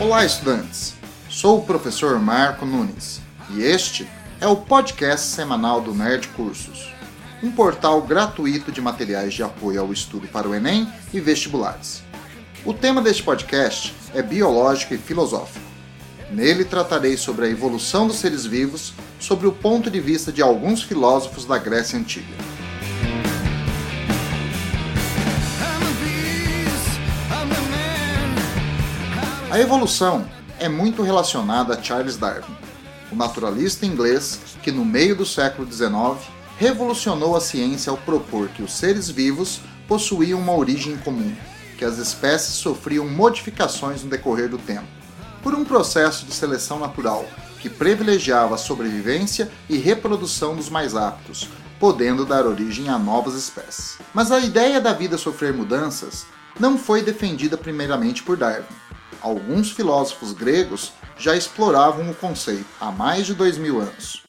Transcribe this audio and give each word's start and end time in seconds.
Olá, 0.00 0.24
estudantes! 0.24 0.94
Sou 1.28 1.58
o 1.58 1.62
professor 1.62 2.18
Marco 2.18 2.64
Nunes 2.64 3.20
e 3.50 3.62
este 3.62 4.08
é 4.40 4.46
o 4.46 4.56
podcast 4.56 5.26
semanal 5.26 5.82
do 5.82 5.92
Nerd 5.92 6.28
Cursos, 6.28 6.94
um 7.42 7.50
portal 7.50 8.00
gratuito 8.00 8.72
de 8.72 8.80
materiais 8.80 9.34
de 9.34 9.42
apoio 9.42 9.82
ao 9.82 9.92
estudo 9.92 10.26
para 10.28 10.48
o 10.48 10.54
Enem 10.54 10.90
e 11.12 11.20
vestibulares. 11.20 12.02
O 12.64 12.72
tema 12.72 13.02
deste 13.02 13.22
podcast 13.22 13.94
é 14.14 14.22
biológico 14.22 14.94
e 14.94 14.98
filosófico. 14.98 15.60
Nele 16.30 16.64
tratarei 16.64 17.18
sobre 17.18 17.44
a 17.44 17.50
evolução 17.50 18.06
dos 18.06 18.16
seres 18.16 18.46
vivos 18.46 18.94
sob 19.20 19.46
o 19.46 19.52
ponto 19.52 19.90
de 19.90 20.00
vista 20.00 20.32
de 20.32 20.40
alguns 20.40 20.82
filósofos 20.82 21.44
da 21.44 21.58
Grécia 21.58 21.98
Antiga. 21.98 22.51
A 29.52 29.60
evolução 29.60 30.26
é 30.58 30.66
muito 30.66 31.02
relacionada 31.02 31.74
a 31.74 31.82
Charles 31.82 32.16
Darwin, 32.16 32.56
o 33.10 33.14
naturalista 33.14 33.84
inglês 33.84 34.40
que, 34.62 34.72
no 34.72 34.82
meio 34.82 35.14
do 35.14 35.26
século 35.26 35.70
XIX, 35.70 36.26
revolucionou 36.56 37.36
a 37.36 37.40
ciência 37.42 37.90
ao 37.90 37.98
propor 37.98 38.48
que 38.48 38.62
os 38.62 38.72
seres 38.72 39.10
vivos 39.10 39.60
possuíam 39.86 40.40
uma 40.40 40.56
origem 40.56 40.96
comum, 40.96 41.36
que 41.76 41.84
as 41.84 41.98
espécies 41.98 42.54
sofriam 42.54 43.06
modificações 43.06 44.02
no 44.02 44.08
decorrer 44.08 44.48
do 44.48 44.56
tempo, 44.56 44.88
por 45.42 45.54
um 45.54 45.66
processo 45.66 46.24
de 46.24 46.32
seleção 46.32 46.78
natural 46.78 47.26
que 47.60 47.68
privilegiava 47.68 48.54
a 48.54 48.58
sobrevivência 48.58 49.52
e 49.68 49.76
reprodução 49.76 50.56
dos 50.56 50.70
mais 50.70 50.96
aptos, 50.96 51.46
podendo 51.78 52.24
dar 52.24 52.46
origem 52.46 52.88
a 52.88 52.98
novas 52.98 53.34
espécies. 53.34 53.98
Mas 54.14 54.32
a 54.32 54.40
ideia 54.40 54.80
da 54.80 54.94
vida 54.94 55.18
sofrer 55.18 55.52
mudanças 55.52 56.24
não 56.58 56.78
foi 56.78 57.02
defendida 57.02 57.58
primeiramente 57.58 58.22
por 58.22 58.38
Darwin 58.38 58.64
alguns 59.22 59.70
filósofos 59.70 60.32
gregos 60.32 60.92
já 61.16 61.36
exploravam 61.36 62.10
o 62.10 62.14
conceito 62.14 62.66
há 62.80 62.90
mais 62.90 63.26
de 63.26 63.34
dois 63.34 63.56
mil 63.56 63.80
anos. 63.80 64.22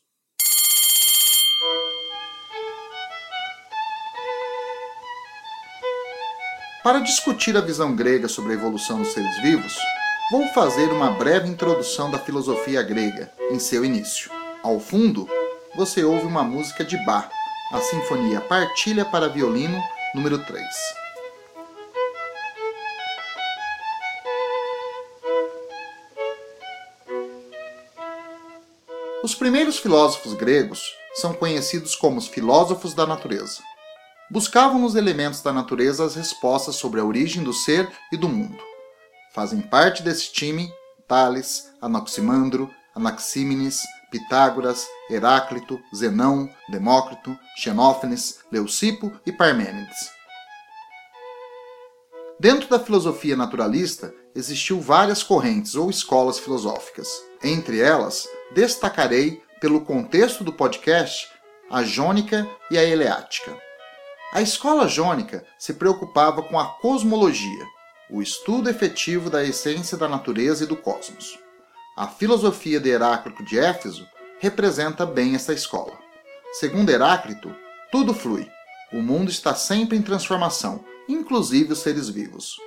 Para 6.83 6.99
discutir 6.99 7.55
a 7.55 7.61
visão 7.61 7.95
grega 7.95 8.27
sobre 8.27 8.52
a 8.52 8.55
evolução 8.55 8.99
dos 8.99 9.14
seres 9.14 9.41
vivos, 9.41 9.73
vou 10.30 10.47
fazer 10.49 10.91
uma 10.91 11.11
breve 11.11 11.47
introdução 11.47 12.11
da 12.11 12.19
filosofia 12.19 12.83
grega 12.83 13.31
em 13.49 13.58
seu 13.58 13.86
início. 13.86 14.30
Ao 14.61 14.80
fundo, 14.80 15.27
você 15.75 16.03
ouve 16.03 16.25
uma 16.25 16.44
música 16.44 16.83
de 16.83 16.97
Bach, 17.05 17.30
a 17.71 17.80
Sinfonia 17.80 18.41
Partilha 18.41 19.05
para 19.05 19.30
Violino 19.30 19.81
número 20.14 20.38
3. 20.39 21.03
Os 29.24 29.34
primeiros 29.34 29.80
filósofos 29.80 30.34
gregos 30.34 30.98
são 31.14 31.34
conhecidos 31.34 31.96
como 31.96 32.18
os 32.18 32.28
filósofos 32.28 32.94
da 32.94 33.08
natureza. 33.08 33.62
Buscavam 34.30 34.78
nos 34.78 34.96
elementos 34.96 35.42
da 35.42 35.54
natureza 35.54 36.04
as 36.04 36.14
respostas 36.14 36.76
sobre 36.76 37.00
a 37.00 37.06
origem 37.06 37.42
do 37.42 37.54
ser 37.54 37.90
e 38.12 38.18
do 38.18 38.28
mundo. 38.28 38.62
Fazem 39.34 39.62
parte 39.62 40.04
desse 40.04 40.30
time 40.34 40.70
Tales, 41.08 41.70
Anaximandro, 41.82 42.70
Anaxímenes, 42.94 43.80
Pitágoras, 44.12 44.86
Heráclito, 45.10 45.80
Zenão, 45.96 46.50
Demócrito, 46.68 47.40
Xenófanes, 47.56 48.40
Leucipo 48.52 49.10
e 49.26 49.32
Parmênides. 49.32 50.12
Dentro 52.44 52.67
da 52.67 52.77
filosofia 52.77 53.38
naturalista, 53.38 54.13
existiu 54.36 54.81
várias 54.81 55.23
correntes 55.23 55.75
ou 55.75 55.89
escolas 55.89 56.37
filosóficas. 56.37 57.08
Entre 57.42 57.80
elas, 57.80 58.27
destacarei, 58.54 59.42
pelo 59.61 59.80
contexto 59.80 60.43
do 60.43 60.52
podcast, 60.52 61.30
a 61.71 61.83
jônica 61.83 62.45
e 62.70 62.77
a 62.77 62.83
eleática. 62.83 63.58
A 64.33 64.42
escola 64.42 64.89
jônica 64.89 65.45
se 65.58 65.76
preocupava 65.76 66.43
com 66.43 66.59
a 66.59 66.65
cosmologia, 66.82 67.65
o 68.11 68.21
estudo 68.21 68.70
efetivo 68.70 69.30
da 69.30 69.42
essência 69.42 69.98
da 69.98 70.09
natureza 70.09 70.65
e 70.65 70.67
do 70.67 70.76
cosmos. 70.76 71.39
A 71.95 72.09
filosofia 72.09 72.77
de 72.77 72.89
Heráclito 72.89 73.42
de 73.45 73.58
Éfeso 73.58 74.05
representa 74.42 75.05
bem 75.05 75.33
esta 75.33 75.53
escola. 75.53 75.98
Segundo 76.52 76.89
Heráclito, 76.89 77.55
tudo 77.89 78.14
flui. 78.14 78.52
O 78.92 79.02
mundo 79.02 79.32
está 79.32 79.55
sempre 79.55 79.98
em 79.98 80.02
transformação, 80.02 80.83
inclusive 81.08 81.73
os 81.73 81.80
seres 81.80 82.09
vivos. 82.09 82.58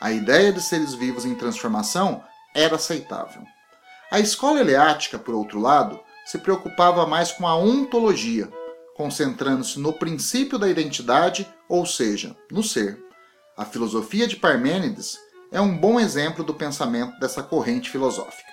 A 0.00 0.12
ideia 0.12 0.52
de 0.52 0.60
seres 0.60 0.94
vivos 0.94 1.24
em 1.24 1.34
transformação 1.34 2.22
era 2.54 2.76
aceitável. 2.76 3.42
A 4.10 4.20
escola 4.20 4.60
eleática, 4.60 5.18
por 5.18 5.34
outro 5.34 5.58
lado, 5.58 5.98
se 6.24 6.38
preocupava 6.38 7.06
mais 7.06 7.32
com 7.32 7.46
a 7.46 7.56
ontologia, 7.56 8.48
concentrando-se 8.96 9.78
no 9.78 9.92
princípio 9.92 10.58
da 10.58 10.68
identidade, 10.68 11.48
ou 11.68 11.84
seja, 11.84 12.36
no 12.50 12.62
ser. 12.62 13.02
A 13.56 13.64
filosofia 13.64 14.26
de 14.26 14.36
Parmênides 14.36 15.18
é 15.50 15.60
um 15.60 15.76
bom 15.76 15.98
exemplo 16.00 16.44
do 16.44 16.54
pensamento 16.54 17.18
dessa 17.18 17.42
corrente 17.42 17.90
filosófica. 17.90 18.52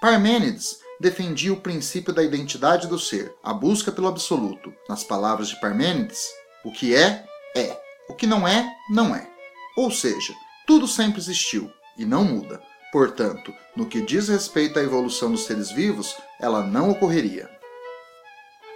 Parmênides 0.00 0.78
defendia 1.00 1.52
o 1.52 1.60
princípio 1.60 2.12
da 2.12 2.22
identidade 2.22 2.86
do 2.86 2.98
ser, 2.98 3.34
a 3.42 3.52
busca 3.52 3.92
pelo 3.92 4.08
absoluto. 4.08 4.72
Nas 4.88 5.04
palavras 5.04 5.48
de 5.48 5.60
Parmênides, 5.60 6.28
o 6.64 6.72
que 6.72 6.94
é, 6.94 7.24
é. 7.54 7.85
O 8.08 8.14
que 8.14 8.26
não 8.26 8.46
é, 8.46 8.66
não 8.90 9.14
é. 9.14 9.28
Ou 9.76 9.90
seja, 9.90 10.34
tudo 10.66 10.86
sempre 10.86 11.20
existiu 11.20 11.70
e 11.98 12.04
não 12.04 12.24
muda. 12.24 12.62
Portanto, 12.92 13.52
no 13.74 13.86
que 13.86 14.00
diz 14.00 14.28
respeito 14.28 14.78
à 14.78 14.82
evolução 14.82 15.30
dos 15.30 15.44
seres 15.44 15.70
vivos, 15.70 16.16
ela 16.40 16.62
não 16.62 16.90
ocorreria. 16.90 17.50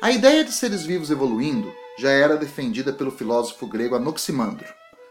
A 0.03 0.11
ideia 0.11 0.45
de 0.45 0.53
seres 0.53 0.83
vivos 0.83 1.11
evoluindo 1.11 1.73
já 1.99 2.11
era 2.11 2.37
defendida 2.37 2.93
pelo 2.93 3.11
filósofo 3.11 3.67
grego 3.67 3.95
Anaximandro, 3.95 4.67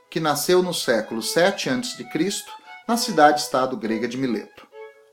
que 0.09 0.19
nasceu 0.19 0.63
no 0.63 0.73
século 0.73 1.21
7 1.21 1.69
a.C. 1.69 2.05
na 2.87 2.97
cidade-estado 2.97 3.77
grega 3.77 4.07
de 4.07 4.17
Mileto. 4.17 4.67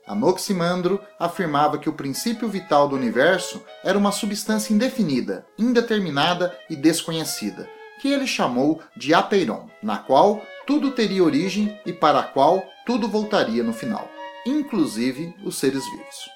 Anaximandro 0.07 0.99
afirmava 1.19 1.77
que 1.77 1.89
o 1.89 1.93
princípio 1.93 2.47
vital 2.47 2.87
do 2.87 2.95
universo 2.95 3.61
era 3.83 3.97
uma 3.97 4.11
substância 4.11 4.73
indefinida, 4.73 5.45
indeterminada 5.59 6.57
e 6.69 6.75
desconhecida, 6.75 7.69
que 7.99 8.11
ele 8.11 8.27
chamou 8.27 8.81
de 8.95 9.13
apeiron, 9.13 9.69
na 9.81 9.97
qual 9.97 10.41
tudo 10.65 10.91
teria 10.91 11.23
origem 11.23 11.79
e 11.85 11.93
para 11.93 12.19
a 12.19 12.23
qual 12.23 12.63
tudo 12.85 13.07
voltaria 13.07 13.63
no 13.63 13.73
final, 13.73 14.09
inclusive 14.45 15.33
os 15.43 15.57
seres 15.57 15.83
vivos. 15.85 16.29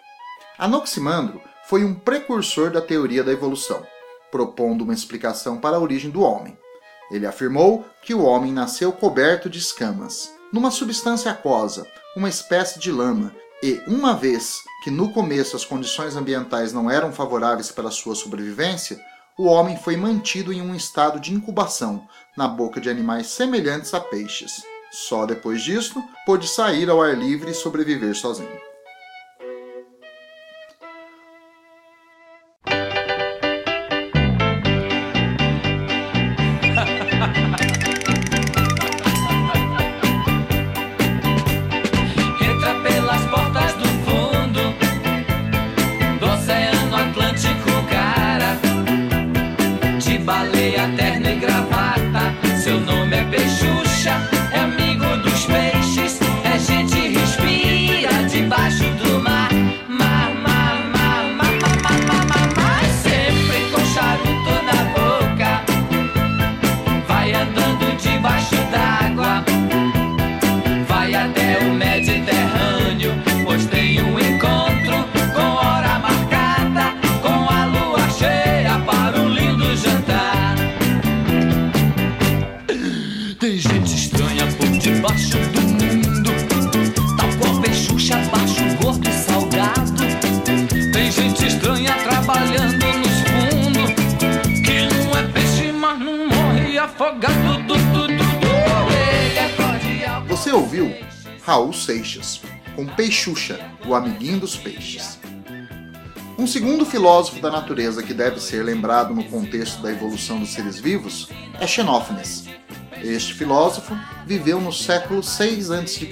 Anaximandro 0.58 1.42
foi 1.66 1.84
um 1.84 1.94
precursor 1.94 2.72
da 2.72 2.82
teoria 2.82 3.24
da 3.24 3.32
evolução, 3.32 3.86
propondo 4.32 4.84
uma 4.84 4.94
explicação 4.94 5.58
para 5.58 5.78
a 5.78 5.80
origem 5.80 6.10
do 6.10 6.22
homem. 6.22 6.58
Ele 7.12 7.26
afirmou 7.26 7.86
que 8.02 8.14
o 8.14 8.24
homem 8.24 8.54
nasceu 8.54 8.92
coberto 8.92 9.50
de 9.50 9.60
escamas, 9.60 10.34
numa 10.52 10.72
substância 10.72 11.32
aquosa, 11.32 11.86
uma 12.16 12.30
espécie 12.30 12.80
de 12.80 12.92
lama, 12.92 13.34
e, 13.64 13.80
uma 13.86 14.16
vez 14.16 14.62
que 14.84 14.90
no 14.90 15.12
começo 15.12 15.56
as 15.56 15.64
condições 15.64 16.16
ambientais 16.16 16.74
não 16.74 16.90
eram 16.90 17.12
favoráveis 17.12 17.72
para 17.72 17.92
sua 17.92 18.16
sobrevivência, 18.16 19.00
o 19.38 19.46
homem 19.46 19.78
foi 19.78 19.96
mantido 19.96 20.52
em 20.52 20.62
um 20.62 20.75
estado 20.75 21.19
de 21.19 21.34
incubação, 21.34 22.08
na 22.38 22.47
boca 22.47 22.80
de 22.80 22.90
animais 22.90 23.28
semelhantes 23.28 23.94
a 23.94 24.00
peixes. 24.00 24.64
Só 24.92 25.25
depois 25.25 25.62
disto 25.62 26.03
pôde 26.25 26.47
sair 26.47 26.90
ao 26.90 27.02
ar 27.02 27.18
livre 27.18 27.52
e 27.52 27.56
sobreviver 27.56 28.16
sozinho. 28.16 28.71
Você 100.51 100.57
ouviu 100.57 100.94
Raul 101.45 101.71
Seixas, 101.71 102.42
com 102.75 102.86
Peixuxa, 102.86 103.57
o 103.86 103.95
amiguinho 103.95 104.38
dos 104.38 104.57
peixes. 104.57 105.18
Um 106.38 106.45
segundo 106.45 106.86
filósofo 106.86 107.39
da 107.39 107.50
natureza 107.50 108.03
que 108.03 108.13
deve 108.13 108.38
ser 108.42 108.62
lembrado 108.62 109.15
no 109.15 109.24
contexto 109.24 109.81
da 109.81 109.89
evolução 109.89 110.42
dos 110.42 110.50
seres 110.50 110.77
vivos 110.77 111.30
é 111.57 111.65
Xenófanes. 111.65 112.50
Este 113.01 113.33
filósofo 113.33 113.98
viveu 114.27 114.59
no 114.59 114.74
século 114.74 115.24
6 115.24 115.71
a.C. 115.71 116.09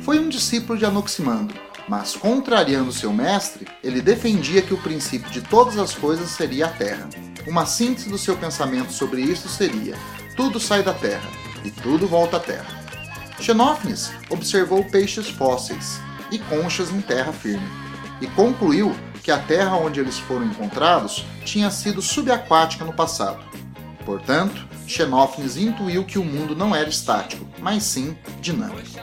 Foi 0.00 0.18
um 0.18 0.30
discípulo 0.30 0.78
de 0.78 0.86
Anaximandro, 0.86 1.60
mas 1.86 2.16
contrariando 2.16 2.90
seu 2.90 3.12
mestre, 3.12 3.66
ele 3.84 4.00
defendia 4.00 4.62
que 4.62 4.72
o 4.72 4.80
princípio 4.80 5.30
de 5.30 5.42
todas 5.42 5.76
as 5.76 5.92
coisas 5.92 6.30
seria 6.30 6.64
a 6.64 6.70
Terra. 6.70 7.06
Uma 7.46 7.66
síntese 7.66 8.08
do 8.08 8.16
seu 8.16 8.34
pensamento 8.34 8.92
sobre 8.92 9.20
isso 9.20 9.46
seria: 9.46 9.94
tudo 10.36 10.58
sai 10.58 10.82
da 10.82 10.94
Terra 10.94 11.28
e 11.62 11.70
tudo 11.70 12.06
volta 12.06 12.38
à 12.38 12.40
Terra. 12.40 12.81
Xenófanes 13.42 14.12
observou 14.30 14.84
peixes 14.84 15.28
fósseis 15.28 16.00
e 16.30 16.38
conchas 16.38 16.92
em 16.92 17.00
terra 17.00 17.32
firme 17.32 17.66
e 18.20 18.26
concluiu 18.28 18.94
que 19.20 19.32
a 19.32 19.38
terra 19.38 19.74
onde 19.74 19.98
eles 19.98 20.16
foram 20.16 20.46
encontrados 20.46 21.24
tinha 21.44 21.68
sido 21.68 22.00
subaquática 22.00 22.84
no 22.84 22.92
passado. 22.92 23.44
Portanto, 24.06 24.64
Xenófanes 24.86 25.56
intuiu 25.56 26.04
que 26.04 26.20
o 26.20 26.24
mundo 26.24 26.54
não 26.54 26.74
era 26.74 26.88
estático, 26.88 27.44
mas 27.58 27.82
sim 27.82 28.16
dinâmico. 28.40 29.00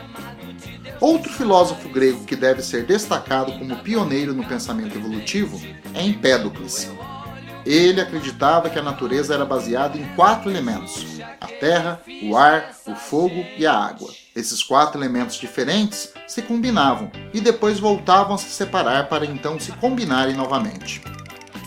Outro 1.01 1.33
filósofo 1.33 1.89
grego 1.89 2.23
que 2.23 2.35
deve 2.37 2.61
ser 2.61 2.85
destacado 2.85 3.51
como 3.59 3.75
pioneiro 3.79 4.33
no 4.33 4.45
pensamento 4.45 4.97
evolutivo 4.97 5.59
é 5.93 6.01
Empédocles. 6.01 6.89
Ele 7.65 7.99
acreditava 7.99 8.69
que 8.69 8.79
a 8.79 8.83
natureza 8.83 9.33
era 9.33 9.45
baseada 9.45 9.97
em 9.97 10.05
quatro 10.15 10.49
elementos: 10.49 11.05
a 11.41 11.47
terra, 11.47 12.01
o 12.23 12.37
ar, 12.37 12.73
o 12.87 12.95
fogo 12.95 13.45
e 13.57 13.67
a 13.67 13.73
água. 13.73 14.09
Esses 14.39 14.63
quatro 14.63 14.97
elementos 14.97 15.35
diferentes 15.35 16.13
se 16.25 16.41
combinavam 16.41 17.11
e 17.33 17.41
depois 17.41 17.77
voltavam 17.77 18.35
a 18.35 18.37
se 18.37 18.49
separar 18.49 19.09
para 19.09 19.25
então 19.25 19.59
se 19.59 19.69
combinarem 19.73 20.33
novamente. 20.33 21.01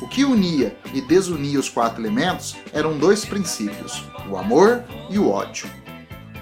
O 0.00 0.08
que 0.08 0.24
unia 0.24 0.74
e 0.94 1.02
desunia 1.02 1.60
os 1.60 1.68
quatro 1.68 2.00
elementos 2.00 2.56
eram 2.72 2.96
dois 2.96 3.26
princípios: 3.26 4.02
o 4.26 4.38
amor 4.38 4.82
e 5.10 5.18
o 5.18 5.28
ódio. 5.28 5.70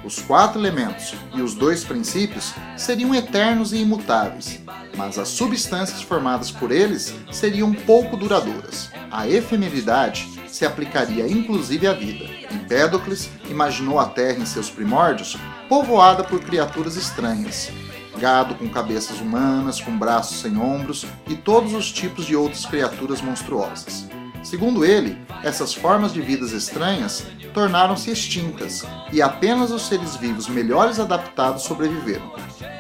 Os 0.05 0.21
quatro 0.21 0.61
elementos 0.61 1.15
e 1.35 1.43
os 1.43 1.53
dois 1.53 1.82
princípios 1.82 2.55
seriam 2.77 3.12
eternos 3.12 3.73
e 3.73 3.79
imutáveis, 3.79 4.61
mas 4.97 5.19
as 5.19 5.31
substâncias 5.31 6.00
formadas 6.00 6.53
por 6.53 6.71
eles 6.71 7.12
seriam 7.32 7.75
pouco 7.75 8.17
duradouras. 8.17 8.88
A 9.11 9.29
efemeridade 9.29 10.29
se 10.47 10.65
aplicaria 10.65 11.27
inclusive 11.27 11.88
à 11.88 11.93
vida. 11.93 12.25
Empédocles 12.53 13.29
imaginou 13.50 13.99
a 13.99 14.06
Terra 14.06 14.38
em 14.38 14.47
seus 14.47 14.71
primórdios 14.71 15.37
povoada 15.70 16.25
por 16.25 16.40
criaturas 16.40 16.96
estranhas, 16.96 17.70
gado 18.19 18.56
com 18.56 18.69
cabeças 18.69 19.20
humanas, 19.20 19.81
com 19.81 19.96
braços 19.96 20.40
sem 20.40 20.58
ombros 20.58 21.06
e 21.28 21.37
todos 21.37 21.72
os 21.75 21.93
tipos 21.93 22.26
de 22.26 22.34
outras 22.34 22.67
criaturas 22.67 23.20
monstruosas. 23.20 24.08
Segundo 24.43 24.84
ele, 24.84 25.17
essas 25.44 25.72
formas 25.72 26.12
de 26.12 26.20
vidas 26.20 26.50
estranhas 26.50 27.25
tornaram-se 27.55 28.11
extintas 28.11 28.84
e 29.12 29.22
apenas 29.22 29.70
os 29.70 29.82
seres 29.82 30.17
vivos 30.17 30.49
melhores 30.49 30.99
adaptados 30.99 31.62
sobreviveram. 31.62 32.32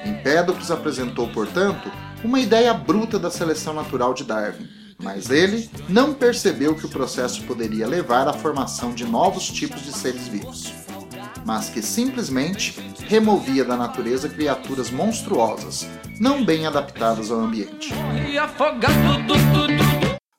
Empédocles 0.04 0.72
apresentou, 0.72 1.28
portanto, 1.28 1.92
uma 2.24 2.40
ideia 2.40 2.74
bruta 2.74 3.20
da 3.20 3.30
seleção 3.30 3.72
natural 3.72 4.14
de 4.14 4.24
Darwin, 4.24 4.68
mas 4.98 5.30
ele 5.30 5.70
não 5.88 6.12
percebeu 6.12 6.74
que 6.74 6.86
o 6.86 6.90
processo 6.90 7.44
poderia 7.44 7.86
levar 7.86 8.26
à 8.26 8.32
formação 8.32 8.92
de 8.92 9.04
novos 9.04 9.46
tipos 9.46 9.82
de 9.82 9.92
seres 9.92 10.26
vivos, 10.26 10.79
mas 11.50 11.68
que 11.68 11.82
simplesmente 11.82 12.80
removia 13.08 13.64
da 13.64 13.76
natureza 13.76 14.28
criaturas 14.28 14.88
monstruosas, 14.88 15.84
não 16.20 16.44
bem 16.44 16.64
adaptadas 16.64 17.28
ao 17.28 17.40
ambiente. 17.40 17.92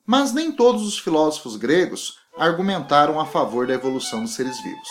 Mas 0.06 0.31
nem 0.31 0.54
todos 0.54 0.88
os 0.88 0.98
filósofos 0.98 1.58
gregos 1.58 2.13
argumentaram 2.38 3.19
a 3.19 3.25
favor 3.25 3.68
da 3.68 3.74
evolução 3.74 4.22
dos 4.22 4.36
seres 4.36 4.58
vivos. 4.63 4.88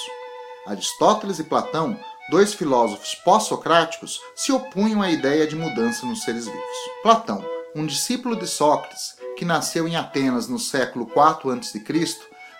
Aristóteles 0.66 1.38
e 1.38 1.44
Platão, 1.44 1.98
dois 2.30 2.52
filósofos 2.52 3.14
pós-socráticos, 3.24 4.20
se 4.36 4.52
opunham 4.52 5.00
à 5.00 5.10
ideia 5.10 5.46
de 5.46 5.56
mudança 5.56 6.04
nos 6.04 6.22
seres 6.22 6.44
vivos. 6.44 6.76
Platão, 7.02 7.42
um 7.74 7.86
discípulo 7.86 8.36
de 8.36 8.46
Sócrates, 8.46 9.14
que 9.38 9.46
nasceu 9.46 9.88
em 9.88 9.96
Atenas 9.96 10.48
no 10.48 10.58
século 10.58 11.10
IV 11.10 11.58
a.C., 11.58 11.82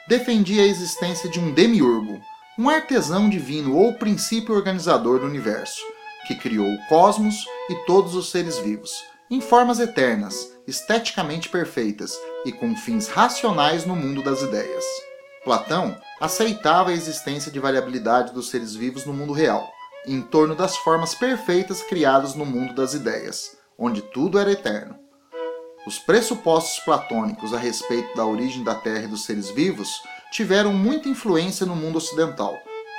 defendia 0.09 0.63
a 0.63 0.67
existência 0.67 1.29
de 1.29 1.39
um 1.39 1.53
demiurgo, 1.53 2.23
um 2.61 2.69
artesão 2.69 3.27
divino 3.27 3.75
ou 3.75 3.95
princípio 3.95 4.55
organizador 4.55 5.21
do 5.21 5.25
universo, 5.25 5.81
que 6.27 6.35
criou 6.35 6.69
o 6.69 6.87
cosmos 6.89 7.47
e 7.71 7.75
todos 7.87 8.15
os 8.15 8.31
seres 8.31 8.59
vivos, 8.59 9.03
em 9.31 9.41
formas 9.41 9.81
eternas, 9.81 10.47
esteticamente 10.67 11.49
perfeitas 11.49 12.15
e 12.45 12.53
com 12.53 12.77
fins 12.77 13.09
racionais 13.09 13.87
no 13.87 13.97
mundo 13.97 14.23
das 14.23 14.43
ideias. 14.43 14.85
Platão 15.43 15.97
aceitava 16.21 16.91
a 16.91 16.93
existência 16.93 17.51
de 17.51 17.59
variabilidade 17.59 18.35
dos 18.35 18.51
seres 18.51 18.75
vivos 18.75 19.07
no 19.07 19.15
mundo 19.15 19.33
real, 19.33 19.67
em 20.07 20.21
torno 20.21 20.55
das 20.55 20.77
formas 20.77 21.15
perfeitas 21.15 21.81
criadas 21.81 22.35
no 22.35 22.45
mundo 22.45 22.75
das 22.75 22.93
ideias, 22.93 23.57
onde 23.79 24.03
tudo 24.03 24.39
era 24.39 24.53
eterno. 24.53 24.99
Os 25.87 25.99
pressupostos 25.99 26.79
platônicos 26.85 27.55
a 27.55 27.59
respeito 27.59 28.15
da 28.15 28.27
origem 28.27 28.63
da 28.63 28.75
Terra 28.75 29.05
e 29.05 29.09
dos 29.09 29.25
seres 29.25 29.49
vivos 29.49 30.03
tiveram 30.31 30.73
muita 30.73 31.09
influência 31.09 31.67
no 31.67 31.75
mundo 31.75 31.97
ocidental, 31.97 32.59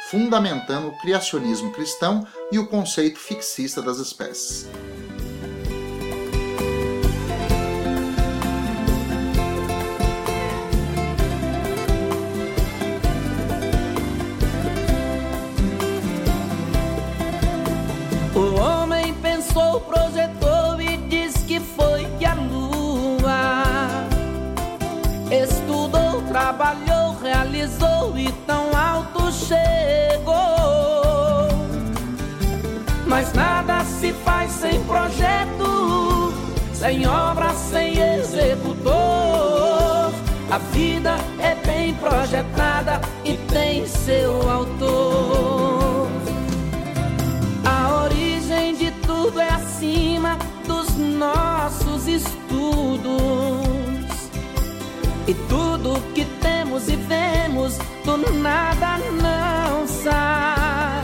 fundamentando 0.10 0.90
o 0.90 0.98
criacionismo 1.00 1.72
cristão 1.72 2.26
e 2.52 2.60
o 2.60 2.68
conceito 2.68 3.20
fixista 3.20 3.82
das 3.82 3.98
espécies. 3.98 4.68
trabalhou, 26.32 27.01
realizou 27.32 28.18
e 28.18 28.30
tão 28.46 28.76
alto 28.76 29.32
chegou. 29.32 30.36
Mas 33.08 33.32
nada 33.34 33.86
se 33.86 34.12
faz 34.12 34.52
sem 34.52 34.84
projeto, 34.84 36.34
sem 36.74 37.08
obra, 37.08 37.54
sem 37.54 37.98
executor. 37.98 38.92
A 40.52 40.58
vida 40.74 41.16
é 41.40 41.56
bem 41.66 41.94
projetada 41.96 43.00
do 58.18 58.34
nada 58.34 58.98
não 59.22 59.88
sai. 59.88 61.02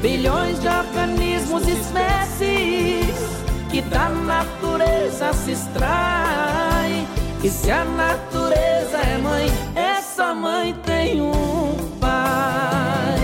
Bilhões 0.00 0.60
de 0.60 0.68
organismos 0.68 1.66
e 1.66 1.72
espécies 1.72 3.28
que 3.70 3.82
da 3.82 4.08
natureza 4.08 5.32
se 5.32 5.52
extrai. 5.52 7.06
E 7.42 7.48
se 7.48 7.70
a 7.70 7.84
natureza 7.84 8.98
é 8.98 9.18
mãe, 9.18 9.46
essa 9.74 10.34
mãe 10.34 10.74
tem 10.84 11.20
um 11.20 11.76
pai. 12.00 13.18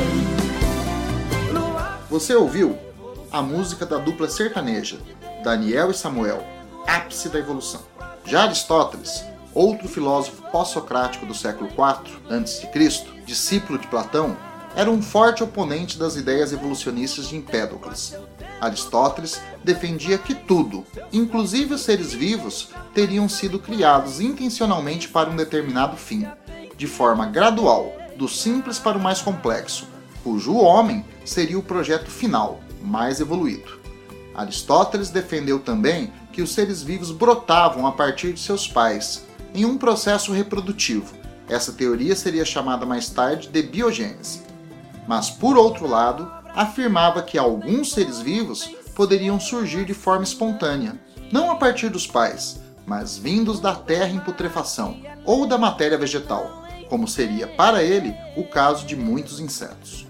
Você 2.09 2.35
ouviu 2.35 2.79
a 3.33 3.43
música 3.43 3.85
da 3.85 3.99
dupla 3.99 4.29
sertaneja, 4.29 4.99
Daniel 5.43 5.91
e 5.91 5.95
Samuel, 5.95 6.45
ápice 6.87 7.29
da 7.29 7.41
evolução. 7.41 7.81
Já 8.25 8.45
Aristóteles, 8.45 9.25
outro 9.55 9.89
filósofo 9.89 10.43
pós-socrático 10.51 11.25
do 11.25 11.35
século 11.35 11.71
IV 11.71 12.19
a.C., 12.29 12.69
discípulo 13.25 13.79
de 13.79 13.87
Platão, 13.87 14.37
era 14.77 14.91
um 14.91 15.01
forte 15.01 15.43
oponente 15.43 15.99
das 15.99 16.17
ideias 16.17 16.53
evolucionistas 16.53 17.29
de 17.29 17.37
Empédocles. 17.37 18.17
Aristóteles 18.61 19.41
defendia 19.63 20.19
que 20.19 20.35
tudo, 20.35 20.85
inclusive 21.13 21.75
os 21.75 21.83
seres 21.83 22.13
vivos, 22.13 22.71
teriam 22.93 23.29
sido 23.29 23.59
criados 23.59 24.21
intencionalmente 24.21 25.09
para 25.09 25.31
um 25.31 25.37
determinado 25.37 25.97
fim, 25.97 26.27
de 26.77 26.87
forma 26.87 27.27
gradual, 27.27 27.93
do 28.17 28.29
simples 28.29 28.79
para 28.79 28.99
o 28.99 29.01
mais 29.01 29.23
complexo, 29.23 29.87
cujo 30.23 30.57
homem 30.57 31.05
seria 31.25 31.59
o 31.59 31.63
projeto 31.63 32.11
final, 32.11 32.61
mais 32.83 33.21
evoluído. 33.21 33.79
Aristóteles 34.35 35.11
defendeu 35.11 35.61
também 35.61 36.13
que 36.33 36.43
os 36.43 36.53
seres 36.53 36.83
vivos 36.83 37.13
brotavam 37.13 37.87
a 37.87 37.93
partir 37.93 38.33
de 38.33 38.41
seus 38.41 38.67
pais, 38.67 39.25
em 39.55 39.65
um 39.65 39.79
processo 39.79 40.33
reprodutivo. 40.33 41.15
Essa 41.49 41.73
teoria 41.73 42.17
seria 42.17 42.45
chamada 42.45 42.85
mais 42.85 43.09
tarde 43.09 43.49
de 43.49 43.63
biogênese. 43.63 44.43
Mas, 45.07 45.31
por 45.31 45.57
outro 45.57 45.87
lado, 45.87 46.31
afirmava 46.55 47.23
que 47.23 47.39
alguns 47.39 47.93
seres 47.93 48.19
vivos 48.19 48.69
poderiam 48.95 49.39
surgir 49.39 49.85
de 49.85 49.95
forma 49.95 50.25
espontânea, 50.25 50.99
não 51.31 51.51
a 51.51 51.57
partir 51.57 51.89
dos 51.89 52.07
pais, 52.07 52.61
mas 52.87 53.17
vindos 53.17 53.61
da 53.61 53.75
terra 53.75 54.09
em 54.09 54.21
putrefação 54.21 55.01
ou 55.25 55.47
da 55.47 55.57
matéria 55.57 55.99
vegetal, 55.99 56.65
como 56.89 57.09
seria 57.09 57.47
para 57.47 57.83
ele 57.83 58.15
o 58.37 58.45
caso 58.45 58.87
de 58.87 58.97
muitos 58.97 59.41
insetos. 59.41 60.07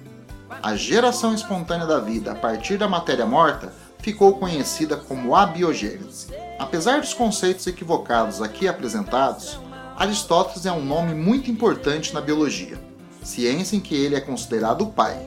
A 0.62 0.76
geração 0.76 1.34
espontânea 1.34 1.86
da 1.86 1.98
vida 1.98 2.32
a 2.32 2.34
partir 2.34 2.76
da 2.76 2.88
matéria 2.88 3.26
morta 3.26 3.72
ficou 4.04 4.34
conhecida 4.34 4.98
como 4.98 5.34
abiogênese. 5.34 6.26
Apesar 6.58 7.00
dos 7.00 7.14
conceitos 7.14 7.66
equivocados 7.66 8.42
aqui 8.42 8.68
apresentados, 8.68 9.58
Aristóteles 9.96 10.66
é 10.66 10.72
um 10.72 10.84
nome 10.84 11.14
muito 11.14 11.50
importante 11.50 12.12
na 12.12 12.20
biologia, 12.20 12.78
ciência 13.22 13.76
em 13.76 13.80
que 13.80 13.94
ele 13.94 14.14
é 14.14 14.20
considerado 14.20 14.82
o 14.82 14.92
pai. 14.92 15.26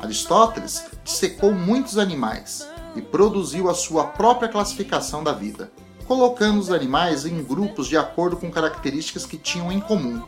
Aristóteles 0.00 0.84
dissecou 1.02 1.52
muitos 1.52 1.98
animais 1.98 2.68
e 2.94 3.02
produziu 3.02 3.68
a 3.68 3.74
sua 3.74 4.04
própria 4.04 4.48
classificação 4.48 5.24
da 5.24 5.32
vida, 5.32 5.72
colocando 6.06 6.60
os 6.60 6.70
animais 6.70 7.26
em 7.26 7.42
grupos 7.42 7.88
de 7.88 7.96
acordo 7.96 8.36
com 8.36 8.52
características 8.52 9.26
que 9.26 9.36
tinham 9.36 9.72
em 9.72 9.80
comum. 9.80 10.22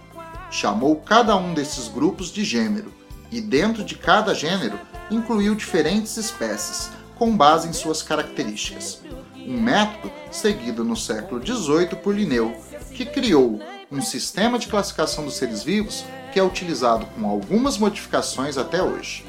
Chamou 0.51 0.97
cada 0.97 1.37
um 1.37 1.55
desses 1.55 1.87
grupos 1.87 2.33
de 2.33 2.43
gênero, 2.43 2.93
e 3.31 3.41
dentro 3.41 3.85
de 3.85 3.95
cada 3.95 4.35
gênero 4.35 4.81
incluiu 5.13 5.55
diferentes 5.55 6.17
espécies, 6.17 6.91
com 7.19 7.37
base 7.37 7.69
em 7.69 7.73
suas 7.73 8.03
características. 8.03 9.03
Um 9.37 9.61
método 9.61 10.13
seguido 10.31 10.85
no 10.85 10.97
século 10.97 11.45
XVIII 11.45 11.97
por 12.03 12.15
Linneu, 12.15 12.55
que 12.93 13.05
criou 13.05 13.61
um 13.91 14.03
sistema 14.03 14.59
de 14.59 14.69
classificação 14.69 15.25
dos 15.25 15.37
seres 15.37 15.63
vivos 15.63 16.05
que 16.33 16.39
é 16.39 16.43
utilizado 16.43 17.07
com 17.07 17.29
algumas 17.29 17.79
modificações 17.79 18.59
até 18.59 18.83
hoje. 18.83 19.25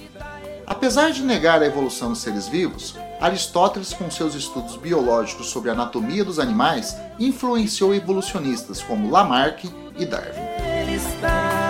Apesar 0.68 1.12
de 1.12 1.24
negar 1.24 1.62
a 1.62 1.66
evolução 1.66 2.10
dos 2.10 2.20
seres 2.20 2.48
vivos, 2.48 2.96
Aristóteles, 3.20 3.92
com 3.92 4.10
seus 4.12 4.36
estudos 4.36 4.78
biológicos 4.78 5.48
sobre 5.48 5.70
a 5.70 5.74
anatomia 5.74 6.24
dos 6.24 6.40
animais, 6.40 6.96
influenciou 7.18 7.96
evolucionistas 7.96 8.82
como 8.82 9.10
Lamarck 9.10 9.66
e 9.98 10.06
Darwin. 10.06 10.40
Ele 10.82 10.96
está 10.96 11.70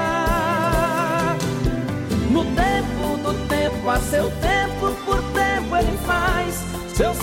no 2.29 2.43
tempo 2.43 3.17
do 3.23 3.47
tempo, 3.47 3.89
a 3.89 3.99
seu 3.99 4.29
tempo, 4.41 4.49